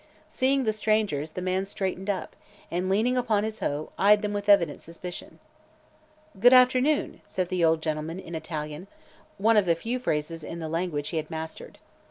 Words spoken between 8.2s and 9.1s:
Italian